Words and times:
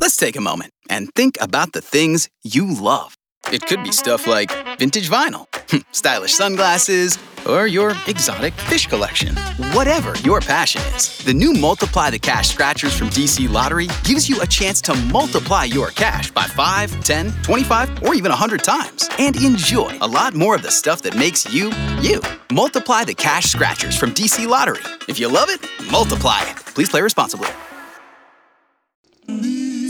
Let's 0.00 0.16
take 0.16 0.36
a 0.36 0.40
moment 0.40 0.72
and 0.88 1.12
think 1.14 1.36
about 1.40 1.72
the 1.72 1.80
things 1.80 2.28
you 2.42 2.72
love. 2.72 3.14
It 3.52 3.66
could 3.66 3.82
be 3.82 3.92
stuff 3.92 4.26
like 4.26 4.50
vintage 4.78 5.10
vinyl, 5.10 5.46
hmm, 5.70 5.78
stylish 5.92 6.32
sunglasses, 6.32 7.18
or 7.46 7.66
your 7.66 7.94
exotic 8.06 8.52
fish 8.54 8.86
collection. 8.86 9.36
Whatever 9.72 10.14
your 10.18 10.40
passion 10.40 10.80
is, 10.94 11.18
the 11.18 11.34
new 11.34 11.52
Multiply 11.52 12.10
the 12.10 12.18
Cash 12.18 12.48
Scratchers 12.48 12.96
from 12.96 13.08
DC 13.08 13.50
Lottery 13.50 13.88
gives 14.04 14.28
you 14.28 14.40
a 14.40 14.46
chance 14.46 14.80
to 14.82 14.94
multiply 15.12 15.64
your 15.64 15.88
cash 15.88 16.30
by 16.30 16.44
5, 16.44 17.04
10, 17.04 17.32
25, 17.42 18.02
or 18.02 18.14
even 18.14 18.30
100 18.30 18.62
times 18.64 19.08
and 19.18 19.36
enjoy 19.36 19.96
a 20.00 20.06
lot 20.06 20.34
more 20.34 20.54
of 20.54 20.62
the 20.62 20.70
stuff 20.70 21.02
that 21.02 21.14
makes 21.16 21.50
you, 21.52 21.72
you. 22.00 22.20
Multiply 22.52 23.04
the 23.04 23.14
Cash 23.14 23.44
Scratchers 23.44 23.96
from 23.96 24.12
DC 24.12 24.46
Lottery. 24.46 24.82
If 25.08 25.18
you 25.18 25.28
love 25.28 25.48
it, 25.50 25.60
multiply 25.90 26.40
it. 26.42 26.56
Please 26.74 26.88
play 26.88 27.02
responsibly. 27.02 27.48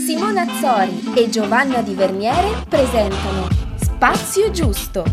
Simona 0.09 0.41
Azzori 0.41 1.13
e 1.13 1.29
Giovanna 1.29 1.83
Di 1.83 1.93
Verniere 1.93 2.65
presentano 2.67 3.47
Spazio 3.75 4.49
Giusto. 4.49 5.03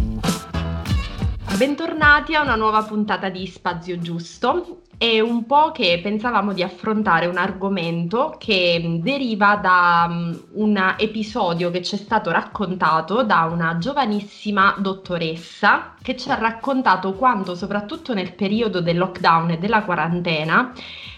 Bentornati 1.59 2.35
a 2.35 2.41
una 2.41 2.55
nuova 2.55 2.83
puntata 2.83 3.29
di 3.29 3.47
Spazio 3.47 3.99
Giusto. 3.99 4.85
È 4.97 5.21
un 5.21 5.45
po' 5.45 5.71
che 5.73 6.01
pensavamo 6.03 6.55
di 6.55 6.63
affrontare 6.63 7.27
un 7.27 7.37
argomento 7.37 8.37
che 8.39 9.01
deriva 9.03 9.57
da 9.57 10.07
um, 10.09 10.45
un 10.53 10.95
episodio 10.97 11.71
che 11.71 11.83
ci 11.83 11.97
è 11.97 11.99
stato 11.99 12.31
raccontato 12.31 13.23
da 13.23 13.43
una 13.53 13.77
giovanissima 13.77 14.77
dottoressa 14.79 15.97
che 16.01 16.17
ci 16.17 16.31
ha 16.31 16.37
raccontato 16.37 17.13
quanto, 17.13 17.55
soprattutto 17.55 18.15
nel 18.15 18.33
periodo 18.33 18.81
del 18.81 18.97
lockdown 18.97 19.51
e 19.51 19.59
della 19.59 19.83
quarantena, 19.83 20.73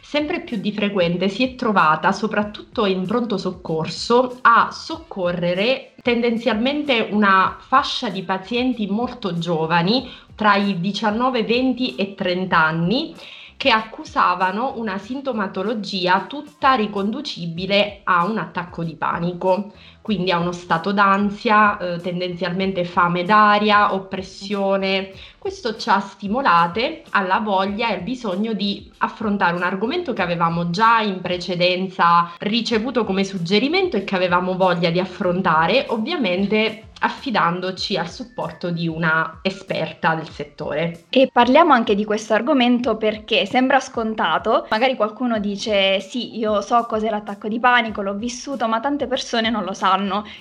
sempre 0.09 0.41
più 0.41 0.57
di 0.57 0.73
frequente 0.73 1.29
si 1.29 1.45
è 1.45 1.55
trovata, 1.55 2.13
soprattutto 2.13 2.87
in 2.87 3.07
pronto 3.07 3.37
soccorso, 3.37 4.39
a 4.41 4.71
soccorrere 4.71 5.93
tendenzialmente 6.01 7.09
una 7.11 7.59
fascia 7.61 8.09
di 8.09 8.23
pazienti 8.23 8.87
molto 8.87 9.37
giovani, 9.37 10.11
tra 10.35 10.55
i 10.55 10.81
19, 10.81 11.45
20 11.45 11.97
e 11.97 12.15
30 12.15 12.57
anni, 12.57 13.15
che 13.59 13.71
accusavano 13.71 14.79
una 14.79 14.97
sintomatologia 14.97 16.25
tutta 16.27 16.73
riconducibile 16.73 18.01
a 18.05 18.25
un 18.25 18.39
attacco 18.39 18.85
di 18.85 18.97
panico, 18.97 19.73
quindi 20.01 20.31
a 20.31 20.39
uno 20.39 20.53
stato 20.53 20.93
d'ansia, 20.93 21.77
eh, 21.77 21.99
tendenzialmente 21.99 22.85
fame 22.85 23.25
d'aria, 23.25 23.93
oppressione. 23.93 25.13
Questo 25.39 25.77
ci 25.77 25.89
ha 25.91 26.01
stimolate 26.01 27.03
alla 27.11 27.41
voglia 27.41 27.91
e 27.91 27.95
al 27.95 28.01
bisogno 28.03 28.53
di 28.55 28.91
affrontare 28.99 29.55
un 29.55 29.63
argomento 29.63 30.13
che 30.13 30.23
avevamo 30.23 30.71
già 30.71 31.01
in 31.01 31.21
precedenza 31.21 32.33
ricevuto 32.39 33.05
come 33.05 33.25
suggerimento 33.25 33.97
e 33.97 34.05
che 34.05 34.15
avevamo 34.17 34.57
voglia 34.57 34.91
di 34.91 34.99
affrontare, 34.99 35.87
ovviamente 35.89 36.85
affidandoci 37.01 37.97
al 37.97 38.11
supporto 38.11 38.71
di 38.71 38.89
una 38.89 39.39
esperta 39.43 40.15
del 40.15 40.29
settore. 40.29 41.05
E 41.11 41.31
parliamo 41.33 41.73
anche 41.73 41.95
di 41.95 42.05
questo 42.05 42.35
argomento 42.35 42.97
perché 42.97 43.47
sembra 43.47 43.79
scontato, 43.79 44.67
magari 44.71 44.97
qualcuno 44.97 45.39
dice 45.39 46.01
sì, 46.01 46.37
io 46.39 46.61
so 46.61 46.85
cos'è 46.87 47.09
l'attacco 47.09 47.49
di 47.49 47.61
panico, 47.61 48.03
l'ho 48.03 48.15
vissuto, 48.15 48.67
ma 48.67 48.81
tante 48.81 49.07
persone 49.07 49.51
non 49.51 49.65
lo 49.65 49.75
sanno. 49.75 49.88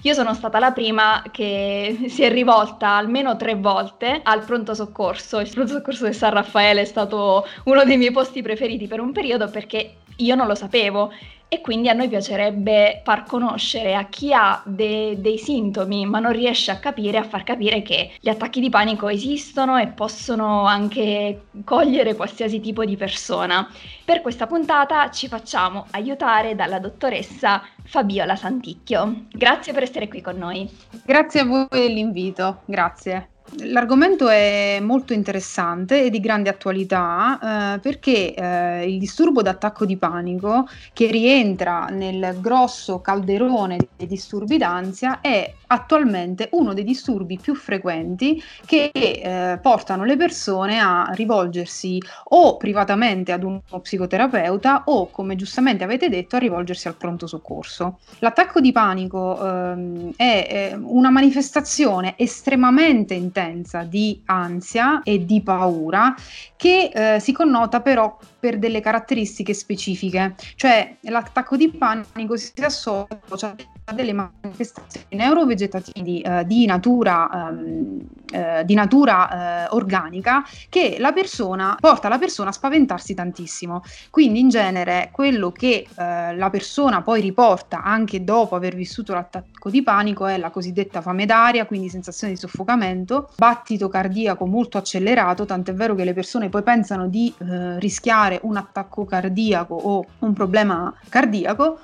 Io 0.02 0.14
sono 0.14 0.34
stata 0.34 0.59
la 0.59 0.72
prima 0.72 1.23
che 1.31 1.98
si 2.09 2.23
è 2.23 2.30
rivolta 2.30 2.95
almeno 2.95 3.36
tre 3.36 3.56
volte 3.56 4.20
al 4.23 4.44
pronto 4.44 4.73
soccorso. 4.73 5.39
Il 5.39 5.50
pronto 5.50 5.73
soccorso 5.73 6.06
di 6.06 6.14
San 6.14 6.31
Raffaele 6.31 6.81
è 6.81 6.86
stato 6.86 7.45
uno 7.66 7.84
dei 7.84 7.98
miei 7.98 8.12
posti 8.12 8.42
preferiti 8.42 8.88
per 8.88 9.00
un 9.00 9.12
periodo 9.12 9.50
perché 9.50 9.98
io 10.17 10.36
non 10.36 10.48
lo 10.48 10.56
sapevo 10.56 11.12
e 11.50 11.62
quindi 11.62 11.90
a 11.90 11.94
noi 11.94 12.09
piacerebbe 12.09 13.02
far 13.03 13.23
conoscere 13.23 13.95
a 13.95 14.06
chi 14.06 14.34
ha 14.34 14.62
de- 14.66 15.16
dei 15.20 15.38
sintomi 15.38 16.06
ma 16.06 16.20
non 16.20 16.34
riesce 16.34 16.72
a 16.72 16.78
capire, 16.78 17.17
a 17.17 17.23
far 17.23 17.44
capire 17.44 17.81
che 17.81 18.12
gli 18.20 18.30
attacchi 18.30 18.59
di 18.59 18.70
panico 18.70 19.08
esistono 19.08 19.78
e 19.78 19.88
possono 19.88 20.66
anche 20.66 21.48
cogliere 21.64 22.16
qualsiasi 22.16 22.60
tipo 22.60 22.83
di 22.83 22.98
persona. 22.98 23.70
Per 24.04 24.21
questa 24.21 24.48
puntata 24.48 25.10
ci 25.11 25.27
facciamo 25.27 25.86
aiutare 25.92 26.55
dalla 26.55 26.80
dottoressa 26.80 27.61
Fabiola 27.86 28.36
Santicchio. 28.36 29.26
Grazie 29.32 29.73
per 29.73 29.83
essere 29.83 30.08
qui 30.08 30.21
con 30.21 30.38
noi. 30.38 30.70
Grazie 31.05 31.42
a 31.42 31.45
voi 31.45 31.67
dell'invito, 31.70 32.61
grazie. 32.66 33.30
L'argomento 33.59 34.27
è 34.27 34.80
molto 34.81 35.13
interessante 35.13 36.03
e 36.03 36.09
di 36.09 36.19
grande 36.19 36.49
attualità 36.49 37.75
eh, 37.75 37.80
perché 37.80 38.33
eh, 38.33 38.89
il 38.91 38.99
disturbo 38.99 39.41
d'attacco 39.41 39.85
di 39.85 39.95
panico, 39.95 40.67
che 40.91 41.08
rientra 41.08 41.85
nel 41.85 42.37
grosso 42.41 42.99
calderone 42.99 43.77
dei 43.95 44.08
disturbi 44.08 44.58
d'ansia, 44.58 45.21
è 45.21 45.53
attualmente 45.67 46.49
uno 46.53 46.73
dei 46.73 46.83
disturbi 46.83 47.39
più 47.41 47.55
frequenti 47.55 48.41
che 48.65 48.91
eh, 48.93 49.58
portano 49.61 50.03
le 50.03 50.17
persone 50.17 50.79
a 50.79 51.09
rivolgersi 51.14 52.02
o 52.25 52.58
privatamente 52.58 53.31
ad 53.31 53.43
uno 53.43 53.61
psicoterapeuta 53.81 54.83
o, 54.85 55.09
come 55.09 55.35
giustamente 55.35 55.83
avete 55.83 56.09
detto, 56.09 56.35
a 56.35 56.39
rivolgersi 56.39 56.87
al 56.87 56.95
pronto 56.95 57.27
soccorso. 57.27 57.99
L'attacco 58.19 58.59
di 58.59 58.71
panico 58.71 59.45
ehm, 59.45 60.14
è, 60.15 60.47
è 60.49 60.77
una 60.79 61.09
manifestazione 61.09 62.14
estremamente 62.17 63.14
intensa 63.14 63.35
intensa 63.37 63.83
di 63.83 64.21
ansia 64.25 65.03
e 65.03 65.25
di 65.25 65.42
paura 65.42 66.15
che 66.55 66.89
eh, 66.93 67.20
si 67.20 67.31
connota 67.31 67.81
però 67.81 68.17
per 68.39 68.58
delle 68.58 68.81
caratteristiche 68.81 69.53
specifiche, 69.53 70.36
cioè 70.55 70.98
l'attacco 71.02 71.55
di 71.55 71.70
panico 71.70 72.36
si 72.36 72.52
associa 72.61 73.55
delle 73.93 74.14
manifestazioni 74.14 75.15
neurovegetative 75.15 76.21
eh, 76.21 76.45
di 76.45 76.65
natura, 76.65 77.49
ehm, 77.49 78.02
eh, 78.31 78.65
di 78.65 78.73
natura 78.73 79.65
eh, 79.65 79.67
organica 79.70 80.43
che 80.70 80.98
la 80.99 81.14
persona 81.14 81.77
porta 81.80 82.09
la 82.09 82.17
persona 82.17 82.49
a 82.49 82.53
spaventarsi 82.53 83.14
tantissimo. 83.14 83.83
Quindi 84.09 84.39
in 84.39 84.49
genere 84.49 85.09
quello 85.14 85.52
che 85.52 85.87
eh, 85.95 86.36
la 86.36 86.49
persona 86.49 87.02
poi 87.02 87.21
riporta 87.21 87.81
anche 87.81 88.23
dopo 88.23 88.55
aver 88.55 88.76
vissuto 88.76 89.14
l'attacco 89.14 89.70
di 89.70 89.81
panico 89.81 90.26
è 90.26 90.37
la 90.37 90.49
cosiddetta 90.49 91.02
fame 91.02 91.26
d'aria, 91.26 91.65
quindi 91.65 91.87
sensazione 91.89 92.33
di 92.33 92.39
soffocamento, 92.39 93.30
battito 93.37 93.87
cardiaco 93.87 94.45
molto 94.45 94.77
accelerato, 94.77 95.45
tant'è 95.45 95.73
vero 95.73 95.95
che 95.95 96.03
le 96.03 96.14
persone 96.14 96.49
poi 96.49 96.64
pensano 96.64 97.08
di 97.08 97.33
eh, 97.39 97.80
rischiare 97.80 98.39
un 98.43 98.58
attacco 98.58 99.05
cardiaco 99.05 99.76
o 99.76 100.05
un 100.20 100.33
problema 100.33 100.93
cardiaco 101.08 101.80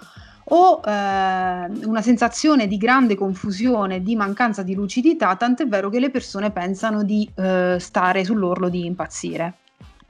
o 0.56 0.81
eh, 0.86 0.90
una 0.90 2.02
sensazione 2.02 2.68
di 2.68 2.78
grande 2.78 3.16
confusione, 3.16 4.02
di 4.02 4.16
mancanza 4.16 4.62
di 4.62 4.75
lucidità, 4.75 5.36
tant'è 5.36 5.68
vero 5.68 5.90
che 5.90 6.00
le 6.00 6.12
persone 6.12 6.52
pensano 6.52 7.03
di 7.03 7.30
eh, 7.36 7.78
stare 7.80 8.24
sull'orlo 8.24 8.69
di 8.69 8.86
impazzire 8.86 9.56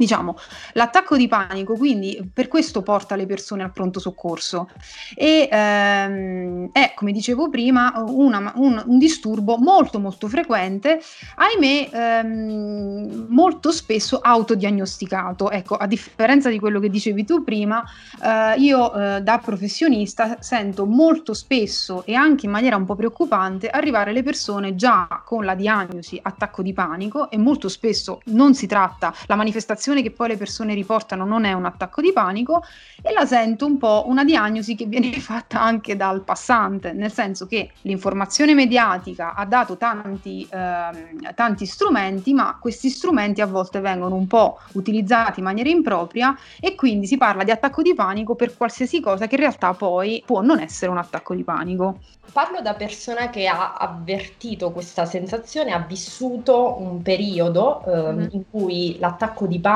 diciamo, 0.04 0.38
l'attacco 0.74 1.16
di 1.16 1.28
panico, 1.28 1.76
quindi 1.76 2.30
per 2.32 2.50
questo 2.50 2.82
porta 2.82 3.16
le 3.16 3.26
persone 3.26 3.64
al 3.64 3.72
pronto 3.72 4.00
soccorso 4.00 4.70
e 5.16 5.48
ehm, 5.50 6.70
è, 6.74 6.94
come 6.94 7.12
dicevo 7.12 7.50
prima, 7.50 7.94
una, 8.08 8.52
un, 8.56 8.84
un, 8.86 8.98
disturbo 8.98 9.58
molto 9.58 10.00
molto 10.00 10.28
frequente, 10.28 11.00
ahimè 11.36 11.90
ehm, 11.92 13.28
molto 13.30 13.72
spesso 13.72 14.20
autodiagnosticato. 14.20 15.50
Ecco, 15.50 15.76
a 15.76 15.88
differenza 15.88 16.50
di 16.50 16.60
quello 16.60 16.80
che 16.80 16.90
dicevi 16.90 17.24
tu 17.24 17.44
prima, 17.44 17.84
eh, 18.22 18.60
io 18.60 18.94
eh, 18.94 19.22
da 19.22 19.38
professionista 19.38 20.38
sento 20.42 20.86
molto 20.86 21.34
spesso 21.34 22.04
e 22.06 22.14
anche 22.14 22.46
in 22.46 22.52
maniera 22.52 22.76
un 22.76 22.86
po' 22.86 22.96
preoccupante 22.96 23.70
arrivare 23.70 24.12
le 24.12 24.24
persone 24.24 24.76
già 24.76 25.22
con 25.24 25.46
la 25.46 25.56
diagnosi 25.56 26.20
attacco 26.22 26.62
di 26.62 26.74
panico 26.74 27.30
e 27.30 27.38
molto 27.38 27.70
spesso 27.70 28.20
non 28.26 28.54
si 28.54 28.68
tratta 28.68 29.14
la 29.28 29.36
manifestazione 29.36 29.93
sensazione 29.94 30.02
che 30.02 30.12
poi 30.12 30.30
le 30.30 30.38
persone 30.38 30.74
riportano 30.74 31.26
non 31.26 31.46
è 31.46 31.54
un 31.54 31.66
attacco 31.66 32.02
di 32.02 32.12
panico 32.12 32.64
e 33.02 33.14
la 33.14 33.26
sento 33.26 33.66
un 33.66 33.78
po' 33.78 34.04
una 34.08 34.24
diagnosi 34.24 34.76
che 34.76 34.86
viene 34.86 35.12
fatta 35.20 35.62
anche 35.62 35.96
dal 35.96 36.24
passante, 36.24 36.94
nel 36.94 37.12
senso 37.12 37.46
che 37.46 37.72
l'informazione 37.82 38.54
mediatica 38.54 39.36
ha 39.36 39.46
dato 39.46 39.78
tanti, 39.78 40.48
ehm, 40.50 41.34
tanti 41.36 41.66
strumenti, 41.66 42.34
ma 42.34 42.58
questi 42.60 42.90
strumenti 42.90 43.42
a 43.42 43.46
volte 43.46 43.80
vengono 43.80 44.16
un 44.16 44.28
po' 44.28 44.60
utilizzati 44.74 45.40
in 45.40 45.46
maniera 45.46 45.70
impropria 45.70 46.36
e 46.60 46.76
quindi 46.76 47.06
si 47.06 47.18
parla 47.18 47.44
di 47.44 47.52
attacco 47.52 47.82
di 47.82 47.94
panico 47.94 48.36
per 48.36 48.56
qualsiasi 48.56 49.00
cosa 49.00 49.28
che 49.28 49.36
in 49.36 49.42
realtà 49.42 49.74
poi 49.74 50.24
può 50.26 50.42
non 50.42 50.60
essere 50.60 50.92
un 50.92 50.98
attacco 50.98 51.36
di 51.36 51.44
panico. 51.44 52.00
Parlo 52.32 52.62
da 52.62 52.74
persona 52.74 53.30
che 53.30 53.48
ha 53.48 53.74
avvertito 53.76 54.72
questa 54.72 55.06
sensazione, 55.06 55.72
ha 55.72 55.80
vissuto 55.80 56.78
un 56.80 57.02
periodo 57.02 57.84
eh, 57.86 58.12
mm. 58.14 58.28
in 58.32 58.44
cui 58.50 58.98
l'attacco 58.98 59.46
di 59.46 59.60
panico 59.60 59.73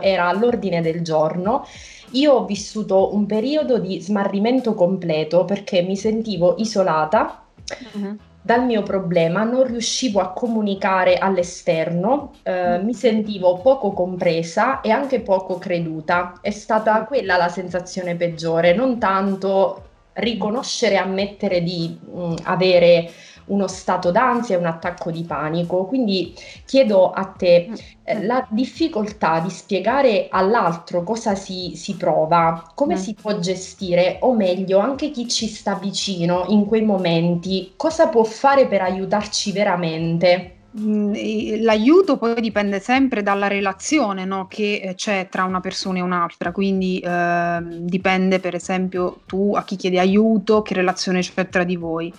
era 0.00 0.28
all'ordine 0.28 0.80
del 0.80 1.02
giorno. 1.02 1.66
Io 2.12 2.32
ho 2.32 2.44
vissuto 2.44 3.14
un 3.14 3.26
periodo 3.26 3.78
di 3.78 4.00
smarrimento 4.00 4.74
completo 4.74 5.44
perché 5.44 5.82
mi 5.82 5.96
sentivo 5.96 6.56
isolata. 6.58 7.44
Mm-hmm 7.96 8.14
dal 8.44 8.64
mio 8.64 8.82
problema, 8.82 9.44
non 9.44 9.62
riuscivo 9.64 10.20
a 10.20 10.32
comunicare 10.32 11.16
all'esterno, 11.16 12.32
eh, 12.42 12.80
mi 12.82 12.92
sentivo 12.92 13.58
poco 13.58 13.92
compresa 13.92 14.80
e 14.80 14.90
anche 14.90 15.20
poco 15.20 15.58
creduta. 15.58 16.40
È 16.40 16.50
stata 16.50 17.04
quella 17.04 17.36
la 17.36 17.48
sensazione 17.48 18.16
peggiore, 18.16 18.74
non 18.74 18.98
tanto 18.98 19.90
riconoscere 20.14 20.96
e 20.96 20.98
ammettere 20.98 21.62
di 21.62 21.96
mh, 22.02 22.34
avere 22.42 23.08
uno 23.46 23.66
stato 23.66 24.10
d'ansia 24.10 24.56
e 24.56 24.58
un 24.58 24.66
attacco 24.66 25.10
di 25.10 25.24
panico. 25.24 25.86
Quindi 25.86 26.34
chiedo 26.64 27.10
a 27.10 27.24
te 27.24 27.70
eh, 28.04 28.24
la 28.24 28.46
difficoltà 28.50 29.40
di 29.40 29.50
spiegare 29.50 30.28
all'altro 30.30 31.02
cosa 31.02 31.34
si, 31.34 31.72
si 31.76 31.96
prova, 31.96 32.72
come 32.74 32.94
mm. 32.94 32.98
si 32.98 33.14
può 33.14 33.38
gestire, 33.38 34.18
o 34.20 34.34
meglio, 34.34 34.78
anche 34.78 35.10
chi 35.10 35.28
ci 35.28 35.46
sta 35.46 35.74
vicino 35.74 36.44
in 36.48 36.66
quei 36.66 36.82
momenti, 36.82 37.72
cosa 37.76 38.08
può 38.08 38.24
fare 38.24 38.66
per 38.66 38.82
aiutarci 38.82 39.52
veramente? 39.52 40.51
Mm, 40.78 41.12
l'aiuto 41.60 42.16
poi 42.16 42.40
dipende 42.40 42.80
sempre 42.80 43.22
dalla 43.22 43.46
relazione 43.46 44.24
no, 44.24 44.46
che 44.48 44.80
eh, 44.82 44.94
c'è 44.94 45.28
tra 45.28 45.44
una 45.44 45.60
persona 45.60 45.98
e 45.98 46.00
un'altra, 46.00 46.50
quindi 46.50 46.98
eh, 46.98 47.58
dipende 47.62 48.40
per 48.40 48.54
esempio 48.54 49.20
tu 49.26 49.52
a 49.54 49.64
chi 49.64 49.76
chiedi 49.76 49.98
aiuto, 49.98 50.62
che 50.62 50.72
relazione 50.72 51.20
c'è 51.20 51.48
tra 51.50 51.64
di 51.64 51.76
voi. 51.76 52.10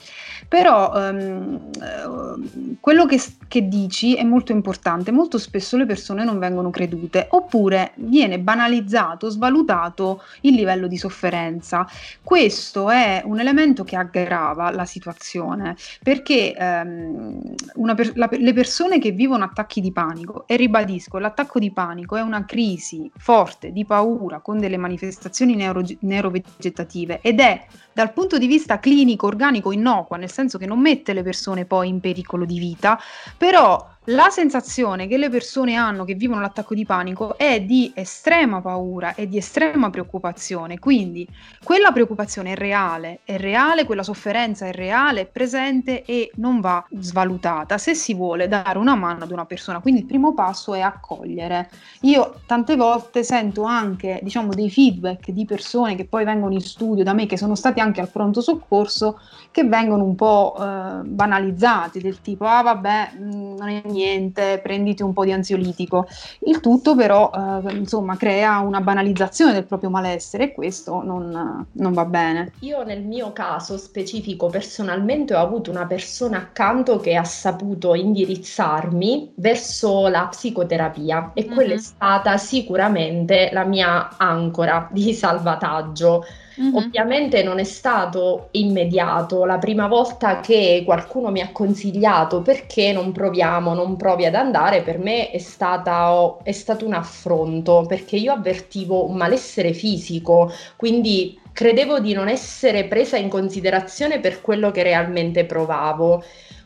Però 0.47 0.93
ehm, 0.95 1.69
eh, 1.81 2.77
quello 2.79 3.05
che, 3.07 3.19
che, 3.47 3.67
dici 3.67 4.13
è 4.15 4.23
molto 4.23 4.51
importante, 4.51 5.11
molto 5.11 5.39
spesso 5.39 5.75
le 5.77 5.87
persone 5.87 6.23
non 6.23 6.37
vengono 6.37 6.69
credute 6.69 7.25
oppure 7.31 7.93
viene 7.95 8.37
banalizzato, 8.37 9.29
svalutato 9.29 10.21
il 10.41 10.53
livello 10.53 10.85
di 10.85 10.97
sofferenza. 10.97 11.87
Questo 12.21 12.91
è 12.91 13.23
un 13.25 13.39
elemento 13.39 13.83
che 13.83 13.95
aggrava 13.95 14.69
la 14.69 14.85
situazione 14.85 15.75
perché 16.03 16.53
ehm, 16.53 17.55
per, 17.95 18.11
la, 18.13 18.29
le 18.43 18.51
persone 18.51 18.99
che 18.99 19.11
vivono 19.11 19.45
attacchi 19.45 19.79
di 19.79 19.93
panico, 19.93 20.43
e 20.47 20.57
ribadisco, 20.57 21.17
l'attacco 21.17 21.59
di 21.59 21.71
panico 21.71 22.17
è 22.17 22.21
una 22.21 22.43
crisi 22.43 23.09
forte 23.15 23.71
di 23.71 23.85
paura 23.85 24.41
con 24.41 24.59
delle 24.59 24.75
manifestazioni 24.75 25.55
neuro, 25.55 25.81
neurovegetative 25.99 27.19
ed 27.21 27.39
è 27.39 27.65
dal 27.93 28.11
punto 28.11 28.37
di 28.37 28.47
vista 28.47 28.79
clinico, 28.79 29.27
organico, 29.27 29.71
innocua, 29.71 30.17
nel 30.17 30.29
senso 30.29 30.57
che 30.57 30.65
non 30.65 30.81
mette 30.81 31.13
le 31.13 31.23
persone 31.23 31.63
poi 31.63 31.87
in 31.87 32.01
pericolo 32.01 32.43
di 32.43 32.59
vita, 32.59 32.99
però 33.37 33.92
la 34.07 34.29
sensazione 34.29 35.07
che 35.07 35.17
le 35.17 35.29
persone 35.29 35.75
hanno 35.75 36.03
che 36.03 36.15
vivono 36.15 36.41
l'attacco 36.41 36.73
di 36.73 36.85
panico 36.85 37.37
è 37.37 37.61
di 37.61 37.91
estrema 37.95 38.59
paura 38.61 39.15
e 39.15 39.29
di 39.29 39.37
estrema 39.37 39.89
preoccupazione, 39.89 40.77
quindi 40.77 41.25
quella 41.63 41.91
preoccupazione 41.91 42.51
è 42.51 42.55
reale, 42.55 43.19
è 43.23 43.37
reale, 43.37 43.85
quella 43.85 44.03
sofferenza 44.03 44.65
è 44.65 44.73
reale, 44.73 45.21
è 45.21 45.25
presente 45.25 46.03
e 46.03 46.31
non 46.35 46.59
va 46.59 46.85
svalutata 46.99 47.77
se 47.77 47.95
si 47.95 48.13
vuole 48.13 48.49
dare 48.49 48.77
una 48.77 48.95
mano 48.95 49.23
ad 49.23 49.31
una 49.31 49.45
persona. 49.45 49.79
Quindi 49.79 50.01
il 50.01 50.05
primo 50.05 50.33
passo 50.33 50.73
è 50.73 50.81
accogliere. 50.81 51.69
Io 52.01 52.41
tante 52.45 52.75
volte 52.75 53.23
sento 53.23 53.63
anche, 53.63 54.19
diciamo, 54.21 54.53
dei 54.53 54.69
feedback 54.69 55.29
di 55.31 55.45
persone 55.45 55.95
che 55.95 56.05
poi 56.05 56.25
vengono 56.25 56.53
in 56.53 56.61
studio 56.61 57.03
da 57.05 57.13
me 57.13 57.25
che 57.25 57.37
sono 57.37 57.55
stati 57.55 57.79
anche 57.79 58.01
al 58.01 58.09
pronto 58.11 58.41
soccorso 58.41 59.19
che 59.51 59.63
vengono 59.63 60.03
un 60.03 60.15
po' 60.15 60.55
eh, 60.59 61.03
banalizzati 61.05 61.99
del 62.01 62.19
tipo 62.21 62.45
"Ah 62.45 62.61
vabbè, 62.63 63.11
mm, 63.17 63.55
non 63.55 63.69
è 63.69 63.81
niente, 63.93 64.59
prenditi 64.61 65.01
un 65.03 65.13
po' 65.13 65.23
di 65.23 65.31
ansiolitico. 65.31 66.07
Il 66.39 66.59
tutto 66.59 66.95
però 66.95 67.31
eh, 67.33 67.73
insomma 67.73 68.17
crea 68.17 68.59
una 68.59 68.81
banalizzazione 68.81 69.53
del 69.53 69.65
proprio 69.65 69.89
malessere 69.89 70.45
e 70.45 70.51
questo 70.53 71.01
non, 71.01 71.65
non, 71.71 71.93
va 71.93 72.05
bene. 72.05 72.51
Io 72.59 72.83
nel 72.83 73.03
mio 73.03 73.31
caso 73.31 73.77
specifico 73.77 74.47
personalmente 74.47 75.33
ho 75.33 75.39
avuto 75.39 75.69
una 75.69 75.85
persona 75.85 76.37
accanto 76.37 76.99
che 76.99 77.15
ha 77.15 77.23
saputo 77.23 77.93
indirizzarmi 77.93 79.33
verso 79.35 80.07
la 80.07 80.27
psicoterapia 80.29 81.31
e 81.33 81.43
mm-hmm. 81.43 81.53
quella 81.53 81.73
è 81.75 81.77
stata 81.77 82.37
sicuramente 82.37 83.49
la 83.53 83.63
mia 83.63 84.17
ancora 84.17 84.89
di 84.91 85.13
salvataggio. 85.13 86.25
Mm-hmm. 86.61 86.75
Ovviamente 86.75 87.41
non 87.41 87.57
è 87.57 87.63
stato 87.63 88.49
immediato, 88.51 89.43
la 89.45 89.57
prima 89.57 89.87
volta 89.87 90.39
che 90.39 90.83
qualcuno 90.85 91.31
mi 91.31 91.41
ha 91.41 91.51
consigliato 91.51 92.41
perché 92.41 92.91
non 92.91 93.11
proviamo, 93.11 93.73
non 93.73 93.95
provi 93.97 94.25
ad 94.25 94.35
andare, 94.35 94.83
per 94.83 94.99
me 94.99 95.31
è, 95.31 95.39
stata, 95.39 96.37
è 96.43 96.51
stato 96.51 96.85
un 96.85 96.93
affronto 96.93 97.85
perché 97.87 98.17
io 98.17 98.33
avvertivo 98.33 99.09
un 99.09 99.15
malessere 99.15 99.73
fisico, 99.73 100.51
quindi 100.75 101.39
credevo 101.51 101.99
di 101.99 102.13
non 102.13 102.27
essere 102.27 102.85
presa 102.85 103.17
in 103.17 103.29
considerazione 103.29 104.19
per 104.19 104.41
quello 104.41 104.71
che 104.71 104.83
realmente 104.83 105.45
provavo 105.45 106.23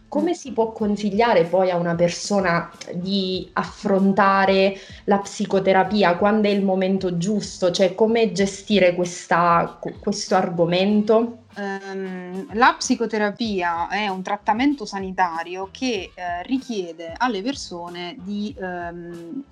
come 0.07 0.33
si 0.33 0.53
può 0.53 0.71
consigliare 0.71 1.43
poi 1.43 1.69
a 1.69 1.77
una 1.77 1.95
persona 1.95 2.71
di 2.93 3.49
affrontare 3.53 4.77
la 5.05 5.17
psicoterapia 5.19 6.15
quando 6.15 6.47
è 6.47 6.51
il 6.51 6.63
momento 6.63 7.17
giusto? 7.17 7.71
Cioè, 7.71 7.93
come 7.93 8.31
gestire 8.31 8.95
questa, 8.95 9.79
questo 9.99 10.35
argomento? 10.35 11.43
Um, 11.57 12.47
la 12.53 12.75
psicoterapia 12.77 13.87
è 13.89 14.07
un 14.07 14.21
trattamento 14.21 14.85
sanitario 14.85 15.69
che 15.71 16.11
eh, 16.13 16.43
richiede 16.43 17.13
alle 17.17 17.41
persone 17.41 18.15
di 18.19 18.55
um, 18.59 19.43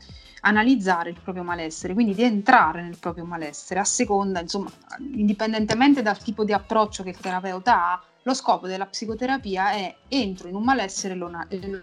analizzare 0.41 1.09
il 1.09 1.19
proprio 1.21 1.43
malessere, 1.43 1.93
quindi 1.93 2.13
di 2.13 2.23
entrare 2.23 2.83
nel 2.83 2.97
proprio 2.99 3.25
malessere 3.25 3.79
a 3.79 3.83
seconda, 3.83 4.39
insomma, 4.39 4.69
indipendentemente 4.99 6.01
dal 6.01 6.19
tipo 6.19 6.43
di 6.43 6.53
approccio 6.53 7.03
che 7.03 7.09
il 7.09 7.17
terapeuta 7.17 7.91
ha, 7.91 8.03
lo 8.27 8.33
scopo 8.33 8.65
della 8.65 8.87
psicoterapia 8.87 9.71
è 9.71 9.95
entro 10.07 10.47
in 10.47 10.55
un 10.55 10.63
malessere 10.63 11.13
e 11.13 11.17
lo, 11.17 11.29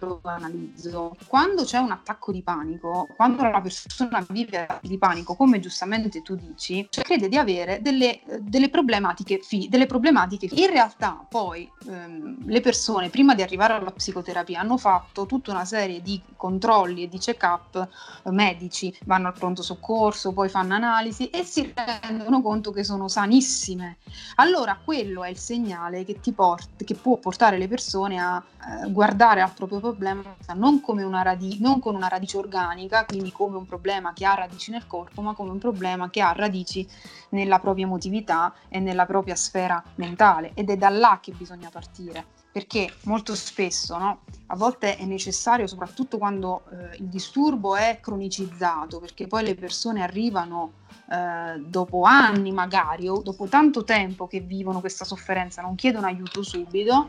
lo 0.00 0.20
analizzo. 0.24 1.16
Quando 1.28 1.62
c'è 1.62 1.78
un 1.78 1.92
attacco 1.92 2.32
di 2.32 2.42
panico, 2.42 3.06
quando 3.14 3.44
la 3.44 3.60
persona 3.60 4.24
vive 4.28 4.66
di 4.80 4.98
panico, 4.98 5.36
come 5.36 5.60
giustamente 5.60 6.20
tu 6.20 6.34
dici, 6.34 6.84
cioè 6.90 7.04
crede 7.04 7.28
di 7.28 7.36
avere 7.36 7.80
delle, 7.80 8.22
delle, 8.40 8.70
problematiche, 8.70 9.38
fi, 9.40 9.68
delle 9.68 9.86
problematiche. 9.86 10.48
In 10.50 10.68
realtà 10.68 11.24
poi 11.28 11.70
ehm, 11.86 12.44
le 12.44 12.60
persone 12.60 13.08
prima 13.08 13.36
di 13.36 13.42
arrivare 13.42 13.74
alla 13.74 13.92
psicoterapia 13.92 14.58
hanno 14.58 14.78
fatto 14.78 15.26
tutta 15.26 15.52
una 15.52 15.64
serie 15.64 16.02
di 16.02 16.20
controlli 16.36 17.04
e 17.04 17.08
di 17.08 17.18
check-up 17.18 17.88
eh, 18.24 18.30
medici, 18.32 18.92
vanno 19.04 19.28
al 19.28 19.34
pronto 19.34 19.62
soccorso, 19.62 20.32
poi 20.32 20.48
fanno 20.48 20.74
analisi 20.74 21.30
e 21.30 21.44
si 21.44 21.72
rendono 21.72 22.42
conto 22.42 22.72
che 22.72 22.82
sono 22.82 23.06
sanissime. 23.06 23.98
Allora 24.36 24.76
quello 24.82 25.22
è 25.22 25.28
il 25.28 25.38
segnale 25.38 26.04
che 26.04 26.18
ti 26.18 26.31
port- 26.32 26.84
che 26.84 26.94
può 26.94 27.16
portare 27.18 27.58
le 27.58 27.68
persone 27.68 28.18
a 28.20 28.42
eh, 28.84 28.90
guardare 28.90 29.40
al 29.40 29.52
proprio 29.52 29.80
problema 29.80 30.36
non, 30.54 30.80
radi- 31.22 31.58
non 31.60 31.80
con 31.80 31.94
una 31.94 32.08
radice 32.08 32.36
organica, 32.36 33.04
quindi 33.04 33.32
come 33.32 33.56
un 33.56 33.66
problema 33.66 34.12
che 34.12 34.24
ha 34.24 34.34
radici 34.34 34.70
nel 34.70 34.86
corpo, 34.86 35.22
ma 35.22 35.34
come 35.34 35.50
un 35.50 35.58
problema 35.58 36.10
che 36.10 36.20
ha 36.20 36.32
radici 36.32 36.86
nella 37.30 37.58
propria 37.58 37.84
emotività 37.84 38.54
e 38.68 38.80
nella 38.80 39.06
propria 39.06 39.34
sfera 39.34 39.82
mentale. 39.96 40.52
Ed 40.54 40.70
è 40.70 40.76
da 40.76 40.88
là 40.88 41.18
che 41.20 41.32
bisogna 41.32 41.70
partire 41.70 42.24
perché 42.52 42.92
molto 43.04 43.34
spesso 43.34 43.96
no, 43.96 44.20
a 44.48 44.56
volte 44.56 44.98
è 44.98 45.04
necessario, 45.06 45.66
soprattutto 45.66 46.18
quando 46.18 46.64
eh, 46.70 46.96
il 46.98 47.06
disturbo 47.06 47.74
è 47.76 47.98
cronicizzato, 48.00 49.00
perché 49.00 49.26
poi 49.26 49.42
le 49.42 49.54
persone 49.54 50.02
arrivano 50.02 50.72
eh, 51.10 51.58
dopo 51.60 52.02
anni 52.02 52.52
magari 52.52 53.08
o 53.08 53.22
dopo 53.22 53.46
tanto 53.46 53.84
tempo 53.84 54.26
che 54.26 54.40
vivono 54.40 54.80
questa 54.80 55.06
sofferenza, 55.06 55.62
non 55.62 55.76
chiedono 55.76 56.06
aiuto 56.06 56.42
subito, 56.42 57.08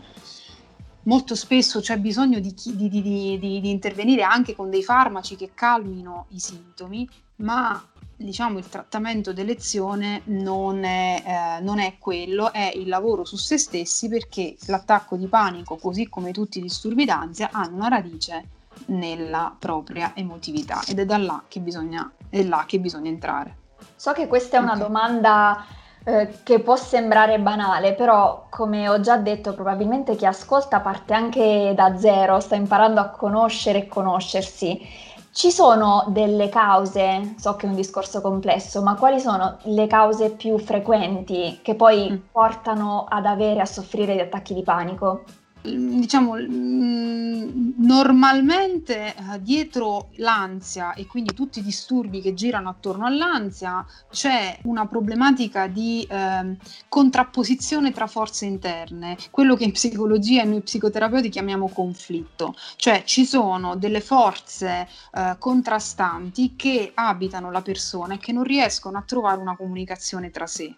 molto 1.03 1.35
spesso 1.35 1.81
c'è 1.81 1.97
bisogno 1.97 2.39
di, 2.39 2.55
di, 2.63 2.87
di, 2.87 3.01
di, 3.01 3.69
intervenire 3.69 4.23
anche 4.23 4.55
con 4.55 4.69
dei 4.69 4.83
farmaci 4.83 5.35
che 5.35 5.51
calmino 5.53 6.27
i 6.29 6.39
sintomi, 6.39 7.09
ma 7.37 7.85
diciamo 8.23 8.57
il 8.57 8.69
trattamento 8.69 9.33
d'elezione 9.33 10.21
non 10.25 10.83
è, 10.83 11.23
eh, 11.25 11.61
non 11.61 11.79
è 11.79 11.97
quello, 11.99 12.51
è 12.51 12.71
il 12.73 12.87
lavoro 12.87 13.25
su 13.25 13.35
se 13.35 13.57
stessi 13.57 14.07
perché 14.07 14.55
l'attacco 14.67 15.15
di 15.15 15.27
panico, 15.27 15.75
così 15.75 16.07
come 16.07 16.31
tutti 16.31 16.59
i 16.59 16.61
disturbi 16.61 17.05
d'ansia, 17.05 17.49
hanno 17.51 17.75
una 17.75 17.89
radice 17.89 18.47
nella 18.87 19.55
propria 19.57 20.13
emotività 20.15 20.81
ed 20.87 20.99
è 20.99 21.05
da 21.05 21.17
là 21.17 21.43
che 21.47 21.59
bisogna, 21.59 22.09
là 22.29 22.63
che 22.65 22.79
bisogna 22.79 23.09
entrare. 23.09 23.57
So 23.95 24.13
che 24.13 24.27
questa 24.27 24.57
è 24.57 24.59
una 24.59 24.75
domanda 24.75 25.65
eh, 26.05 26.39
che 26.43 26.59
può 26.59 26.75
sembrare 26.75 27.39
banale, 27.39 27.93
però 27.93 28.47
come 28.49 28.89
ho 28.89 28.99
già 28.99 29.17
detto, 29.17 29.53
probabilmente 29.53 30.15
chi 30.15 30.25
ascolta 30.25 30.79
parte 30.79 31.13
anche 31.13 31.73
da 31.75 31.97
zero, 31.97 32.39
sta 32.39 32.55
imparando 32.55 32.99
a 32.99 33.09
conoscere 33.09 33.79
e 33.79 33.87
conoscersi. 33.87 35.11
Ci 35.33 35.51
sono 35.51 36.05
delle 36.09 36.47
cause, 36.47 37.33
so 37.37 37.55
che 37.55 37.65
è 37.65 37.69
un 37.69 37.75
discorso 37.75 38.21
complesso, 38.21 38.83
ma 38.83 38.95
quali 38.95 39.19
sono 39.19 39.57
le 39.63 39.87
cause 39.87 40.35
più 40.35 40.59
frequenti 40.59 41.59
che 41.63 41.73
poi 41.75 42.11
mm. 42.11 42.15
portano 42.31 43.05
ad 43.09 43.25
avere 43.25 43.59
a 43.59 43.65
soffrire 43.65 44.13
di 44.13 44.19
attacchi 44.19 44.53
di 44.53 44.61
panico? 44.61 45.23
Diciamo, 45.63 46.35
mm, 46.35 47.73
normalmente 47.77 49.15
eh, 49.15 49.41
dietro 49.41 50.09
l'ansia 50.17 50.93
e 50.93 51.07
quindi 51.07 51.33
tutti 51.33 51.59
i 51.59 51.63
disturbi 51.63 52.21
che 52.21 52.33
girano 52.33 52.69
attorno 52.69 53.05
all'ansia 53.05 53.85
c'è 54.09 54.59
una 54.63 54.85
problematica 54.87 55.67
di 55.67 56.05
eh, 56.09 56.57
contrapposizione 56.89 57.91
tra 57.91 58.07
forze 58.07 58.45
interne, 58.45 59.17
quello 59.31 59.55
che 59.55 59.63
in 59.63 59.71
psicologia 59.71 60.41
e 60.41 60.45
noi 60.45 60.61
psicoterapeuti 60.61 61.29
chiamiamo 61.29 61.69
conflitto, 61.69 62.55
cioè 62.75 63.03
ci 63.05 63.25
sono 63.25 63.75
delle 63.75 64.01
forze 64.01 64.87
eh, 65.13 65.35
contrastanti 65.39 66.55
che 66.57 66.91
abitano 66.93 67.51
la 67.51 67.61
persona 67.61 68.15
e 68.15 68.17
che 68.17 68.33
non 68.33 68.43
riescono 68.43 68.97
a 68.97 69.03
trovare 69.05 69.39
una 69.39 69.55
comunicazione 69.55 70.29
tra 70.29 70.45
sé. 70.47 70.75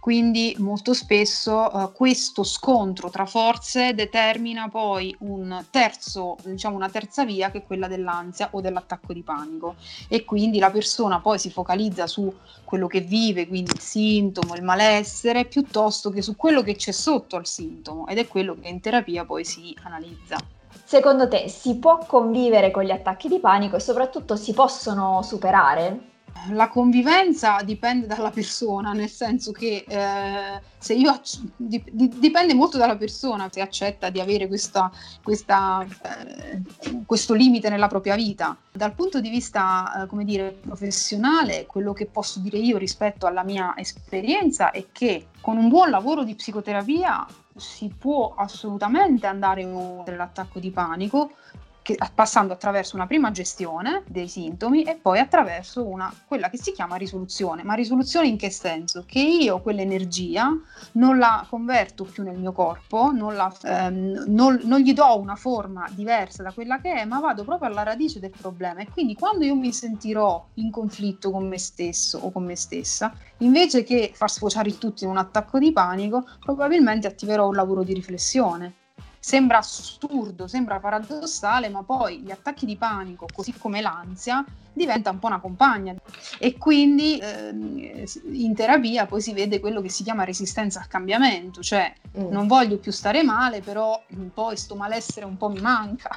Quindi 0.00 0.54
molto 0.58 0.94
spesso 0.94 1.70
eh, 1.70 1.92
questo 1.92 2.42
scontro 2.44 3.10
tra 3.10 3.26
forze 3.26 3.94
determina 3.94 4.68
poi 4.68 5.14
un 5.20 5.64
terzo, 5.70 6.36
diciamo 6.44 6.76
una 6.76 6.88
terza 6.88 7.24
via 7.24 7.50
che 7.50 7.58
è 7.58 7.64
quella 7.64 7.86
dell'ansia 7.86 8.48
o 8.52 8.60
dell'attacco 8.60 9.12
di 9.12 9.22
panico 9.22 9.76
e 10.08 10.24
quindi 10.24 10.58
la 10.58 10.70
persona 10.70 11.20
poi 11.20 11.38
si 11.38 11.50
focalizza 11.50 12.06
su 12.06 12.32
quello 12.64 12.86
che 12.86 13.00
vive, 13.00 13.46
quindi 13.46 13.72
il 13.72 13.80
sintomo, 13.80 14.54
il 14.54 14.62
malessere, 14.62 15.44
piuttosto 15.44 16.10
che 16.10 16.22
su 16.22 16.36
quello 16.36 16.62
che 16.62 16.74
c'è 16.74 16.92
sotto 16.92 17.36
al 17.36 17.46
sintomo 17.46 18.06
ed 18.06 18.18
è 18.18 18.26
quello 18.26 18.56
che 18.60 18.68
in 18.68 18.80
terapia 18.80 19.24
poi 19.24 19.44
si 19.44 19.76
analizza. 19.82 20.36
Secondo 20.84 21.28
te 21.28 21.48
si 21.48 21.76
può 21.76 21.98
convivere 22.06 22.70
con 22.70 22.84
gli 22.84 22.90
attacchi 22.90 23.28
di 23.28 23.40
panico 23.40 23.76
e 23.76 23.80
soprattutto 23.80 24.36
si 24.36 24.52
possono 24.52 25.22
superare? 25.22 26.14
La 26.50 26.68
convivenza 26.68 27.60
dipende 27.64 28.06
dalla 28.06 28.30
persona, 28.30 28.92
nel 28.92 29.08
senso 29.08 29.52
che 29.52 29.84
eh, 29.86 30.60
se 30.78 30.94
io 30.94 31.10
acc- 31.10 31.40
dipende 31.56 32.54
molto 32.54 32.78
dalla 32.78 32.96
persona 32.96 33.48
se 33.50 33.60
accetta 33.60 34.10
di 34.10 34.20
avere 34.20 34.46
questa, 34.46 34.90
questa, 35.22 35.84
eh, 35.84 36.62
questo 37.04 37.34
limite 37.34 37.68
nella 37.68 37.88
propria 37.88 38.14
vita. 38.14 38.56
Dal 38.70 38.94
punto 38.94 39.20
di 39.20 39.28
vista, 39.28 40.02
eh, 40.02 40.06
come 40.06 40.24
dire, 40.24 40.50
professionale, 40.50 41.66
quello 41.66 41.92
che 41.92 42.06
posso 42.06 42.38
dire 42.38 42.58
io 42.58 42.78
rispetto 42.78 43.26
alla 43.26 43.42
mia 43.42 43.74
esperienza 43.76 44.70
è 44.70 44.86
che 44.92 45.28
con 45.40 45.56
un 45.56 45.68
buon 45.68 45.90
lavoro 45.90 46.22
di 46.22 46.34
psicoterapia 46.34 47.26
si 47.56 47.88
può 47.96 48.34
assolutamente 48.36 49.26
andare 49.26 49.64
oltre 49.64 50.16
l'attacco 50.16 50.58
di 50.58 50.70
panico, 50.70 51.32
che, 51.86 51.96
passando 52.12 52.52
attraverso 52.52 52.96
una 52.96 53.06
prima 53.06 53.30
gestione 53.30 54.02
dei 54.08 54.26
sintomi 54.26 54.82
e 54.82 54.96
poi 54.96 55.20
attraverso 55.20 55.86
una, 55.86 56.12
quella 56.26 56.50
che 56.50 56.58
si 56.58 56.72
chiama 56.72 56.96
risoluzione. 56.96 57.62
Ma 57.62 57.74
risoluzione 57.74 58.26
in 58.26 58.36
che 58.36 58.50
senso? 58.50 59.04
Che 59.06 59.20
io 59.20 59.60
quell'energia 59.60 60.50
non 60.92 61.18
la 61.18 61.46
converto 61.48 62.02
più 62.02 62.24
nel 62.24 62.40
mio 62.40 62.50
corpo, 62.50 63.12
non, 63.12 63.36
la, 63.36 63.54
ehm, 63.62 64.24
non, 64.26 64.58
non 64.64 64.80
gli 64.80 64.92
do 64.92 65.16
una 65.16 65.36
forma 65.36 65.86
diversa 65.92 66.42
da 66.42 66.50
quella 66.50 66.80
che 66.80 66.92
è, 66.92 67.04
ma 67.04 67.20
vado 67.20 67.44
proprio 67.44 67.68
alla 67.68 67.84
radice 67.84 68.18
del 68.18 68.32
problema. 68.36 68.80
E 68.80 68.88
quindi 68.90 69.14
quando 69.14 69.44
io 69.44 69.54
mi 69.54 69.72
sentirò 69.72 70.44
in 70.54 70.72
conflitto 70.72 71.30
con 71.30 71.46
me 71.46 71.58
stesso 71.58 72.18
o 72.18 72.32
con 72.32 72.44
me 72.44 72.56
stessa, 72.56 73.14
invece 73.38 73.84
che 73.84 74.10
far 74.12 74.28
sfociare 74.28 74.68
il 74.68 74.78
tutto 74.78 75.04
in 75.04 75.10
un 75.10 75.18
attacco 75.18 75.60
di 75.60 75.70
panico, 75.70 76.26
probabilmente 76.40 77.06
attiverò 77.06 77.46
un 77.46 77.54
lavoro 77.54 77.84
di 77.84 77.94
riflessione 77.94 78.74
Sembra 79.26 79.58
assurdo, 79.58 80.46
sembra 80.46 80.78
paradossale, 80.78 81.68
ma 81.68 81.82
poi 81.82 82.20
gli 82.20 82.30
attacchi 82.30 82.64
di 82.64 82.76
panico, 82.76 83.26
così 83.34 83.52
come 83.58 83.80
l'ansia, 83.80 84.44
diventa 84.72 85.10
un 85.10 85.18
po' 85.18 85.26
una 85.26 85.40
compagna 85.40 85.96
e 86.38 86.56
quindi 86.56 87.18
eh, 87.18 87.48
in 87.50 88.54
terapia 88.54 89.06
poi 89.06 89.20
si 89.20 89.32
vede 89.32 89.58
quello 89.58 89.80
che 89.80 89.88
si 89.88 90.04
chiama 90.04 90.22
resistenza 90.22 90.78
al 90.78 90.86
cambiamento, 90.86 91.60
cioè 91.60 91.92
mm. 92.16 92.28
non 92.28 92.46
voglio 92.46 92.78
più 92.78 92.92
stare 92.92 93.24
male, 93.24 93.62
però 93.62 94.00
un 94.10 94.32
po' 94.32 94.44
questo 94.44 94.76
malessere 94.76 95.26
un 95.26 95.36
po' 95.36 95.48
mi 95.48 95.60
manca, 95.60 96.16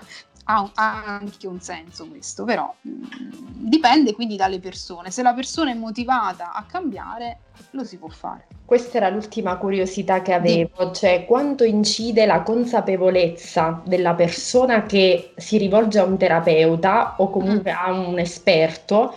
ha, 0.50 0.72
ha, 0.74 1.03
anche 1.06 1.48
un 1.48 1.62
senso 1.62 2.08
questo, 2.08 2.44
però 2.44 2.74
mh, 2.82 2.89
mm, 2.89 3.32
dipende 3.70 4.13
quindi 4.13 4.36
dalle 4.36 4.60
persone. 4.60 5.12
Se 5.12 5.22
la 5.22 5.34
persona 5.34 5.72
è 5.72 5.75
motivata 5.75 6.53
a 6.53 6.63
cambiare, 6.63 7.39
lo 7.72 7.84
si 7.84 7.98
può 7.98 8.08
fare. 8.10 8.48
Questa 8.65 8.98
era 8.98 9.10
l'ultima 9.10 9.58
curiosità 9.58 10.22
che 10.22 10.34
avevo, 10.34 10.91
cioè 10.91 11.25
quanto 11.25 11.63
incide 11.63 12.25
la 12.25 12.41
consapevolezza 12.41 13.82
della 13.86 14.15
persona 14.15 14.84
che 14.84 15.34
si 15.36 15.58
rivolge 15.58 16.00
a 16.00 16.03
un 16.03 16.18
terapeuta 16.18 17.15
o 17.18 17.29
comunque 17.29 17.72
mm. 17.72 17.75
a 17.77 17.91
un 17.91 18.20
esperto 18.20 19.13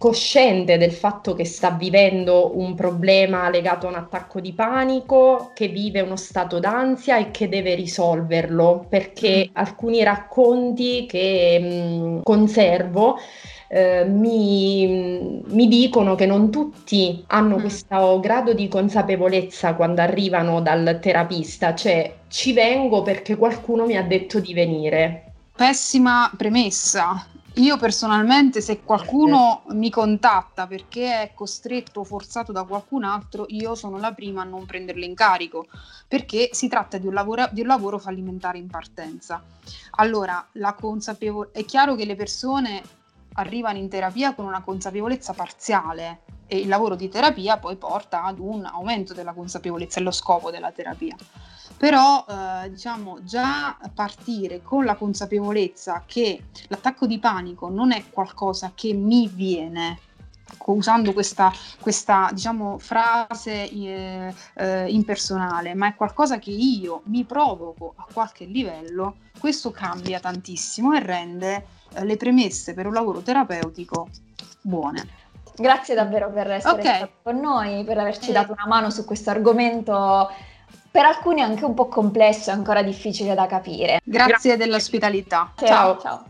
cosciente 0.00 0.78
del 0.78 0.92
fatto 0.92 1.34
che 1.34 1.44
sta 1.44 1.72
vivendo 1.72 2.58
un 2.58 2.74
problema 2.74 3.50
legato 3.50 3.86
a 3.86 3.90
un 3.90 3.96
attacco 3.96 4.40
di 4.40 4.54
panico, 4.54 5.50
che 5.52 5.68
vive 5.68 6.00
uno 6.00 6.16
stato 6.16 6.58
d'ansia 6.58 7.18
e 7.18 7.30
che 7.30 7.50
deve 7.50 7.74
risolverlo, 7.74 8.86
perché 8.88 9.48
mm. 9.50 9.52
alcuni 9.52 10.02
racconti 10.02 11.04
che 11.04 11.58
mh, 11.60 11.66
mm, 11.66 12.20
conservo 12.22 13.18
eh, 13.68 14.06
mi, 14.06 15.42
mi, 15.44 15.68
dicono 15.68 16.14
che 16.14 16.24
non 16.24 16.50
tutti 16.50 17.22
hanno 17.26 17.58
mm. 17.58 17.60
questo 17.60 18.20
grado 18.20 18.54
di 18.54 18.68
consapevolezza 18.68 19.74
quando 19.74 20.00
arrivano 20.00 20.62
dal 20.62 20.98
terapista, 20.98 21.74
cioè 21.74 22.10
ci 22.28 22.54
vengo 22.54 23.02
perché 23.02 23.36
qualcuno 23.36 23.84
mi 23.84 23.98
ha 23.98 24.02
detto 24.02 24.40
di 24.40 24.54
venire. 24.54 25.32
Pessima 25.54 26.32
premessa, 26.34 27.26
io 27.54 27.76
personalmente, 27.78 28.60
se 28.60 28.82
qualcuno 28.82 29.62
mi 29.70 29.90
contatta 29.90 30.68
perché 30.68 31.22
è 31.22 31.32
costretto 31.34 32.00
o 32.00 32.04
forzato 32.04 32.52
da 32.52 32.62
qualcun 32.62 33.02
altro, 33.02 33.44
io 33.48 33.74
sono 33.74 33.98
la 33.98 34.12
prima 34.12 34.42
a 34.42 34.44
non 34.44 34.66
prenderlo 34.66 35.04
in 35.04 35.14
carico, 35.14 35.66
perché 36.06 36.50
si 36.52 36.68
tratta 36.68 36.96
di 36.96 37.08
un 37.08 37.14
lavoro, 37.14 37.48
di 37.50 37.62
un 37.62 37.66
lavoro 37.66 37.98
fallimentare 37.98 38.58
in 38.58 38.68
partenza. 38.68 39.42
Allora, 39.96 40.46
la 40.52 40.74
consapevole- 40.74 41.50
è 41.52 41.64
chiaro 41.64 41.96
che 41.96 42.04
le 42.04 42.14
persone 42.14 42.82
arrivano 43.34 43.78
in 43.78 43.88
terapia 43.88 44.32
con 44.34 44.44
una 44.44 44.62
consapevolezza 44.62 45.32
parziale 45.32 46.20
e 46.46 46.58
il 46.58 46.68
lavoro 46.68 46.94
di 46.94 47.08
terapia 47.08 47.58
poi 47.58 47.76
porta 47.76 48.24
ad 48.24 48.38
un 48.38 48.64
aumento 48.64 49.12
della 49.12 49.32
consapevolezza, 49.32 49.98
è 49.98 50.02
lo 50.02 50.10
scopo 50.12 50.50
della 50.50 50.70
terapia 50.70 51.16
però 51.80 52.26
eh, 52.28 52.68
diciamo 52.68 53.24
già 53.24 53.74
partire 53.94 54.60
con 54.62 54.84
la 54.84 54.96
consapevolezza 54.96 56.02
che 56.04 56.48
l'attacco 56.68 57.06
di 57.06 57.18
panico 57.18 57.70
non 57.70 57.90
è 57.90 58.04
qualcosa 58.10 58.72
che 58.74 58.92
mi 58.92 59.26
viene 59.28 59.98
usando 60.66 61.14
questa, 61.14 61.50
questa 61.80 62.28
diciamo, 62.34 62.76
frase 62.76 63.70
eh, 63.70 64.34
eh, 64.56 64.92
impersonale, 64.92 65.72
ma 65.72 65.86
è 65.86 65.94
qualcosa 65.94 66.38
che 66.38 66.50
io 66.50 67.00
mi 67.06 67.24
provoco 67.24 67.94
a 67.96 68.06
qualche 68.12 68.44
livello, 68.44 69.16
questo 69.38 69.70
cambia 69.70 70.20
tantissimo 70.20 70.92
e 70.92 71.00
rende 71.00 71.64
eh, 71.94 72.04
le 72.04 72.18
premesse 72.18 72.74
per 72.74 72.88
un 72.88 72.92
lavoro 72.92 73.22
terapeutico 73.22 74.10
buone. 74.60 75.08
Grazie 75.56 75.94
davvero 75.94 76.30
per 76.30 76.50
essere 76.50 76.74
okay. 76.74 76.96
stato 76.96 77.12
con 77.22 77.40
noi, 77.40 77.84
per 77.84 77.96
averci 77.96 78.32
dato 78.32 78.52
una 78.52 78.66
mano 78.66 78.90
su 78.90 79.06
questo 79.06 79.30
argomento 79.30 80.28
per 80.90 81.04
alcuni 81.04 81.40
anche 81.40 81.64
un 81.64 81.74
po' 81.74 81.86
complesso 81.86 82.50
e 82.50 82.52
ancora 82.52 82.82
difficile 82.82 83.34
da 83.34 83.46
capire. 83.46 84.00
Grazie, 84.02 84.28
Grazie. 84.28 84.56
dell'ospitalità. 84.56 85.52
Ciao. 85.56 85.98
Ciao. 85.98 86.24